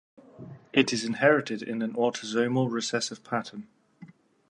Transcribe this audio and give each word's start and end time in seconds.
It 0.73 0.91
is 0.91 1.05
inherited 1.05 1.61
in 1.61 1.83
an 1.83 1.93
autosomal 1.93 2.71
recessive 2.71 3.23
pattern. 3.23 3.67